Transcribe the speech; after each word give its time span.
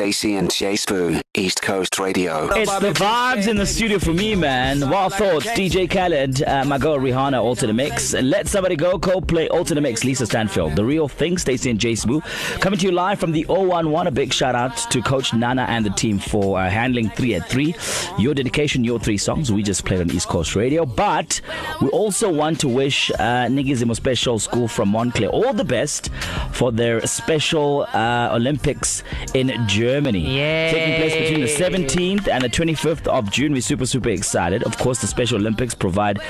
Stacey 0.00 0.36
and 0.36 0.50
J 0.50 0.72
Sbu, 0.76 1.20
East 1.34 1.60
Coast 1.60 1.98
Radio. 1.98 2.48
It's 2.54 2.74
the 2.78 2.92
vibes 2.92 3.48
in 3.48 3.56
the 3.58 3.66
studio 3.66 3.98
for 3.98 4.14
me, 4.14 4.34
man. 4.34 4.88
Wild 4.88 5.12
thoughts, 5.12 5.44
DJ 5.48 5.90
Khaled, 5.90 6.42
uh, 6.42 6.64
my 6.64 6.78
girl 6.78 6.98
Rihanna, 6.98 7.38
all 7.38 7.54
to 7.56 7.66
the 7.66 7.74
Mix. 7.74 8.14
Let 8.14 8.48
Somebody 8.48 8.76
Go, 8.76 8.98
Coldplay, 8.98 9.50
Alter 9.50 9.74
the 9.74 9.82
Mix, 9.82 10.02
Lisa 10.02 10.24
Stansfield. 10.24 10.74
The 10.74 10.86
real 10.86 11.06
thing, 11.06 11.36
Stacey 11.36 11.68
and 11.68 11.78
J 11.78 11.92
Sbu. 11.92 12.22
Coming 12.62 12.78
to 12.78 12.86
you 12.86 12.92
live 12.92 13.20
from 13.20 13.32
the 13.32 13.44
011. 13.50 14.06
A 14.06 14.10
big 14.10 14.32
shout 14.32 14.54
out 14.54 14.74
to 14.90 15.02
Coach 15.02 15.34
Nana 15.34 15.66
and 15.68 15.84
the 15.84 15.90
team 15.90 16.18
for 16.18 16.58
uh, 16.58 16.70
handling 16.70 17.10
3 17.10 17.34
at 17.34 17.50
3. 17.50 17.74
Your 18.18 18.32
dedication, 18.32 18.84
your 18.84 18.98
three 18.98 19.18
songs. 19.18 19.52
We 19.52 19.62
just 19.62 19.84
played 19.84 20.00
on 20.00 20.10
East 20.10 20.28
Coast 20.28 20.56
Radio. 20.56 20.86
But 20.86 21.42
we 21.82 21.90
also 21.90 22.32
want 22.32 22.58
to 22.60 22.68
wish 22.68 23.10
uh, 23.18 23.50
Special 23.92 24.38
School 24.38 24.66
from 24.66 24.88
Montclair 24.88 25.28
all 25.28 25.52
the 25.52 25.64
best 25.64 26.08
for 26.52 26.72
their 26.72 27.06
special 27.06 27.82
uh, 27.92 28.30
Olympics 28.32 29.02
in 29.34 29.48
Germany. 29.68 29.89
Yay. 30.20 30.70
Taking 30.70 30.96
place 30.96 31.14
between 31.14 31.40
the 31.40 31.86
17th 31.86 32.28
and 32.28 32.42
the 32.42 32.48
25th 32.48 33.06
of 33.08 33.30
June. 33.30 33.52
We're 33.52 33.60
super, 33.60 33.86
super 33.86 34.08
excited. 34.10 34.62
Of 34.64 34.78
course, 34.78 35.00
the 35.00 35.06
Special 35.06 35.38
Olympics 35.38 35.74
provide 35.74 36.20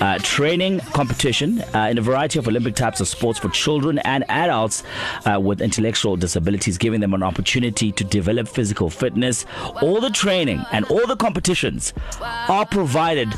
uh, 0.00 0.18
training 0.18 0.80
competition 0.92 1.62
uh, 1.74 1.88
in 1.90 1.98
a 1.98 2.02
variety 2.02 2.38
of 2.38 2.48
Olympic 2.48 2.74
types 2.74 3.00
of 3.00 3.08
sports 3.08 3.38
for 3.38 3.48
children 3.48 3.98
and 4.00 4.24
adults 4.28 4.82
uh, 5.24 5.40
with 5.40 5.60
intellectual 5.60 6.16
disabilities, 6.16 6.78
giving 6.78 7.00
them 7.00 7.14
an 7.14 7.22
opportunity 7.22 7.92
to 7.92 8.04
develop 8.04 8.48
physical 8.48 8.90
fitness. 8.90 9.46
All 9.82 10.00
the 10.00 10.10
training 10.10 10.64
and 10.72 10.84
all 10.86 11.06
the 11.06 11.16
competitions 11.16 11.92
are 12.20 12.66
provided 12.66 13.32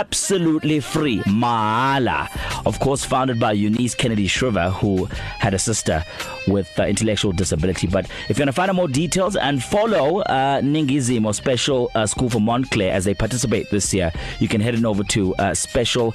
absolutely 0.00 0.80
free, 0.80 1.20
mahala. 1.20 2.28
Of 2.66 2.78
course, 2.80 3.02
founded 3.04 3.40
by 3.40 3.52
Eunice 3.52 3.94
Kennedy 3.94 4.26
Shriver, 4.26 4.68
who 4.70 5.06
had 5.38 5.54
a 5.54 5.58
sister 5.58 6.04
with 6.48 6.68
uh, 6.78 6.84
intellectual 6.84 7.32
disability. 7.32 7.86
But 7.86 8.04
if 8.28 8.38
you 8.38 8.42
want 8.42 8.48
to 8.48 8.52
find 8.52 8.68
out 8.70 8.76
more 8.76 8.88
details 8.88 9.36
and 9.36 9.62
follow 9.62 10.20
uh, 10.20 10.60
Ningizimu 10.60 11.34
Special 11.34 11.90
uh, 11.94 12.06
School 12.06 12.28
for 12.28 12.40
Montclair 12.40 12.92
as 12.92 13.04
they 13.06 13.14
participate 13.14 13.70
this 13.70 13.92
year, 13.94 14.12
you 14.38 14.48
can 14.48 14.60
head 14.60 14.74
on 14.74 14.84
over 14.84 15.02
to 15.04 15.34
uh, 15.36 15.54
special 15.54 16.08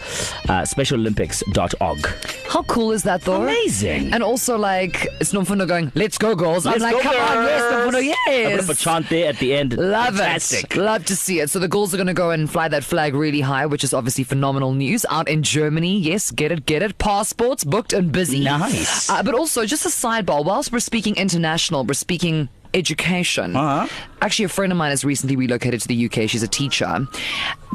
uh, 0.47 0.61
specialolympics.org. 0.63 2.05
How 2.47 2.63
cool 2.63 2.91
is 2.91 3.03
that 3.03 3.21
though? 3.21 3.41
Amazing. 3.43 4.13
And 4.13 4.21
also 4.23 4.57
like 4.57 5.07
it's 5.19 5.33
Nomfundo 5.33 5.67
going, 5.67 5.91
let's 5.95 6.17
go 6.17 6.35
girls. 6.35 6.65
Let's 6.65 6.83
I'm 6.83 6.93
like, 6.93 7.01
come 7.03 7.15
on, 7.15 7.43
yes, 7.45 7.61
girls. 7.61 7.93
Nomfundo, 7.95 7.99
A 7.99 8.01
bit 8.01 8.49
yes. 8.51 8.63
of 8.63 8.69
a 8.69 8.75
chant 8.75 9.09
there 9.09 9.29
at 9.29 9.37
the 9.39 9.53
end. 9.55 9.77
Love 9.77 10.17
Fantastic. 10.17 10.75
it. 10.75 10.79
Love 10.79 11.05
to 11.05 11.15
see 11.15 11.39
it. 11.39 11.49
So 11.49 11.59
the 11.59 11.67
girls 11.67 11.93
are 11.93 11.97
going 11.97 12.07
to 12.07 12.13
go 12.13 12.31
and 12.31 12.49
fly 12.49 12.67
that 12.67 12.83
flag 12.83 13.15
really 13.15 13.41
high, 13.41 13.65
which 13.71 13.83
is 13.83 13.93
obviously 13.93 14.23
phenomenal 14.23 14.73
news. 14.73 15.05
Out 15.09 15.27
in 15.27 15.41
Germany, 15.43 15.97
yes, 15.97 16.29
get 16.31 16.51
it, 16.51 16.65
get 16.65 16.83
it. 16.83 16.97
Passports 16.97 17.63
booked 17.63 17.93
and 17.93 18.11
busy. 18.11 18.41
Nice. 18.43 19.09
Uh, 19.09 19.23
but 19.23 19.33
also, 19.33 19.65
just 19.65 19.85
a 19.85 19.89
sidebar. 19.89 20.43
Whilst 20.45 20.71
we're 20.71 20.79
speaking 20.79 21.15
international, 21.15 21.83
we're 21.85 21.93
speaking 21.93 22.49
education. 22.73 23.53
Uh-huh. 23.55 23.87
Actually, 24.21 24.45
a 24.45 24.49
friend 24.49 24.71
of 24.71 24.77
mine 24.77 24.91
has 24.91 25.03
recently 25.03 25.35
relocated 25.35 25.81
to 25.81 25.87
the 25.87 26.05
UK. 26.05 26.29
She's 26.29 26.43
a 26.43 26.47
teacher. 26.47 27.05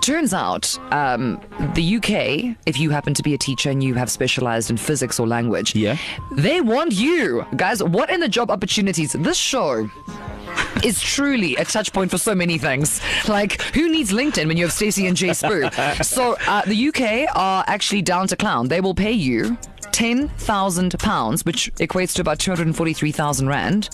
Turns 0.03 0.33
out, 0.33 0.78
um, 0.92 1.41
the 1.75 1.97
UK, 1.97 2.56
if 2.66 2.78
you 2.78 2.91
happen 2.91 3.12
to 3.14 3.22
be 3.22 3.34
a 3.34 3.38
teacher 3.38 3.70
and 3.70 3.83
you 3.83 3.94
have 3.94 4.10
specialized 4.10 4.70
in 4.70 4.77
physics 4.77 5.19
or 5.20 5.27
language, 5.27 5.75
Yeah. 5.75 5.97
they 6.33 6.60
want 6.60 6.92
you. 6.92 7.44
Guys, 7.56 7.83
what 7.83 8.08
in 8.10 8.20
the 8.20 8.28
job 8.28 8.50
opportunities? 8.50 9.12
This 9.12 9.36
show 9.36 9.91
is 10.84 11.00
truly 11.00 11.56
a 11.56 11.64
touch 11.64 11.92
point 11.92 12.10
for 12.10 12.19
so 12.19 12.34
many 12.34 12.58
things. 12.58 13.00
Like, 13.28 13.60
who 13.74 13.88
needs 13.91 14.12
LinkedIn 14.12 14.46
when 14.46 14.56
you 14.56 14.64
have 14.64 14.72
Stacey 14.72 15.06
and 15.06 15.16
J 15.16 15.28
Sbu? 15.28 16.05
so, 16.05 16.36
uh, 16.46 16.62
the 16.66 16.88
UK 16.88 17.34
are 17.36 17.64
actually 17.66 18.02
down 18.02 18.27
to 18.28 18.36
clown. 18.36 18.69
They 18.69 18.80
will 18.80 18.94
pay 18.94 19.12
you. 19.12 19.56
£10,000, 19.92 21.44
which 21.47 21.72
equates 21.77 22.12
to 22.14 22.20
about 22.20 22.38
243,000 22.38 23.48
Rand, 23.48 23.88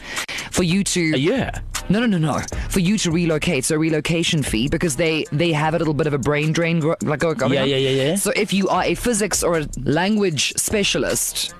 for 0.50 0.62
you 0.64 0.82
to. 0.84 1.12
A 1.14 1.18
year. 1.18 1.50
No, 1.88 2.00
no, 2.00 2.06
no, 2.06 2.18
no. 2.18 2.40
For 2.70 2.80
you 2.80 2.96
to 2.98 3.10
relocate, 3.10 3.64
so 3.64 3.74
a 3.76 3.78
relocation 3.78 4.42
fee 4.42 4.68
because 4.68 4.96
they 4.96 5.24
they 5.32 5.52
have 5.52 5.74
a 5.74 5.78
little 5.78 5.94
bit 5.94 6.06
of 6.06 6.14
a 6.14 6.18
brain 6.18 6.52
drain, 6.52 6.80
like 7.02 7.20
going 7.20 7.38
Yeah, 7.38 7.62
on. 7.62 7.68
yeah, 7.68 7.76
yeah, 7.76 7.90
yeah. 7.90 8.14
So 8.16 8.32
if 8.36 8.52
you 8.52 8.68
are 8.68 8.84
a 8.84 8.94
physics 8.94 9.42
or 9.42 9.58
a 9.58 9.66
language 9.84 10.54
specialist, 10.56 11.54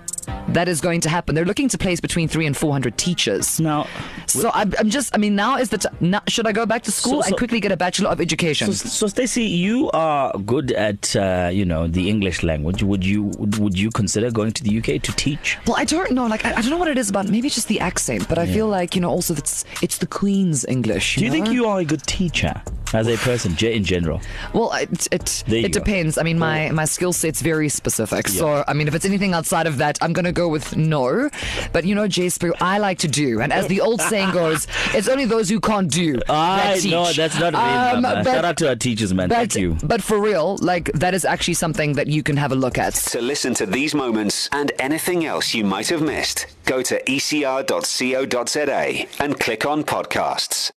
that 0.49 0.69
is 0.69 0.81
going 0.81 1.01
to 1.01 1.09
happen. 1.09 1.35
They're 1.35 1.45
looking 1.47 1.69
to 1.71 1.79
place 1.79 2.01
between 2.01 2.29
three 2.29 2.47
and 2.47 2.57
four 2.57 2.73
hundred 2.73 2.99
teachers. 2.99 3.59
Now, 3.61 3.87
So 4.27 4.51
I'm, 4.53 4.73
I'm 4.79 4.91
just, 4.91 5.15
I 5.15 5.19
mean, 5.19 5.35
now 5.35 5.57
is 5.59 5.71
the 5.71 5.79
t- 5.79 5.89
now, 6.01 6.21
should 6.29 6.47
I 6.47 6.53
go 6.53 6.67
back 6.67 6.83
to 6.85 6.93
school 6.93 7.15
So- 7.15 7.21
so- 7.23 7.27
and 7.29 7.37
quickly 7.37 7.61
get 7.61 7.73
a 7.73 7.77
bachelor 7.77 8.11
of 8.11 8.21
education? 8.21 8.73
So, 8.73 8.89
so 8.89 9.07
Stacey, 9.07 9.45
you 9.45 9.91
are 9.93 10.33
good 10.39 10.73
at 10.73 11.15
uh, 11.17 11.51
you 11.53 11.65
know 11.65 11.87
the 11.89 12.09
English 12.09 12.43
language. 12.43 12.83
Would 12.83 13.05
you 13.05 13.33
would 13.39 13.79
you 13.79 13.91
consider 13.91 14.31
going 14.31 14.53
to 14.53 14.63
the 14.63 14.79
UK 14.79 15.01
to 15.03 15.13
teach? 15.17 15.59
well, 15.67 15.77
I 15.79 15.85
don't 15.85 16.13
know. 16.13 16.27
Like, 16.27 16.45
I, 16.45 16.51
I 16.55 16.61
don't 16.61 16.71
know 16.71 16.79
what 16.79 16.89
it 16.89 16.99
is 16.99 17.09
about. 17.11 17.29
Maybe 17.29 17.47
it's 17.47 17.55
just 17.55 17.69
the 17.69 17.81
accent, 17.81 18.29
but 18.29 18.39
I 18.39 18.47
feel 18.47 18.69
like 18.69 18.95
you 18.95 19.01
know, 19.01 19.11
also 19.11 19.35
it's 19.35 19.65
it's 19.81 19.99
the 19.99 20.07
Queen's 20.07 20.65
English. 20.67 21.17
Do 21.17 21.25
you 21.25 21.31
think 21.31 21.49
you 21.51 21.67
are 21.67 21.79
a 21.81 21.85
good 21.85 22.03
teacher 22.03 22.61
as 22.95 23.07
a 23.09 23.17
person, 23.19 23.57
in 23.67 23.85
general? 23.85 24.21
Well, 24.53 24.73
it 24.73 25.09
it, 25.13 25.45
There 25.47 25.59
you 25.61 25.67
it 25.67 25.73
go. 25.73 25.81
depends. 25.81 26.19
I 26.19 26.23
mean, 26.23 26.39
my 26.39 26.71
my 26.71 26.85
skill 26.85 27.13
set's 27.13 27.41
very 27.43 27.69
specific. 27.69 28.29
So, 28.29 28.65
I 28.67 28.73
mean, 28.73 28.89
if 28.89 28.95
it's 28.95 29.05
anything 29.05 29.35
outside 29.35 29.67
of 29.67 29.79
that, 29.79 29.99
I'm 30.03 30.13
gonna 30.13 30.33
go 30.33 30.49
with 30.49 30.77
no. 30.77 31.31
But 31.73 31.85
you 31.85 31.95
know, 31.95 32.09
J 32.09 32.27
Sbu, 32.27 32.53
I 32.61 32.79
like 32.79 32.99
to 32.99 33.09
do, 33.09 33.41
and 33.41 33.53
as 33.53 33.67
the 33.69 33.81
old 33.81 34.01
saying 34.01 34.31
goes, 34.33 34.67
it's 34.95 35.09
only 35.09 35.25
those 35.25 35.49
who 35.49 35.61
can't 35.61 35.91
do 35.91 36.21
I 36.29 36.57
that 36.75 36.81
teach. 36.81 36.91
no, 36.93 37.13
that's 37.13 37.39
not 37.39 37.53
real. 37.53 37.63
Um, 37.63 38.03
Mama. 38.03 38.23
but- 38.25 38.33
Shout 38.33 38.45
out 38.45 38.57
to 38.59 38.69
our 38.69 38.77
teachers, 38.77 39.13
man. 39.15 39.29
But, 39.29 39.35
Thank 39.37 39.55
you. 39.57 39.77
but 39.85 40.03
for 40.03 40.21
real, 40.21 40.57
like 40.61 40.91
that 40.93 41.15
is 41.15 41.25
actually 41.25 41.55
something 41.55 41.95
that 41.95 42.07
you 42.09 42.23
can 42.23 42.37
have 42.37 42.53
a 42.53 42.57
look 42.57 42.79
at. 42.79 42.95
To 42.95 43.21
listen 43.21 43.55
to 43.55 43.67
these 43.67 43.95
moments 43.95 44.49
and 44.53 44.73
anything 44.79 45.25
else 45.25 45.55
you 45.55 45.65
might 45.65 45.89
have 45.89 46.03
missed, 46.03 46.47
go 46.67 46.83
to 46.83 47.03
ecr.co.za 47.05 47.73
and 49.23 49.41
click 49.41 49.67
on 49.67 49.85
podcasts. 49.85 50.71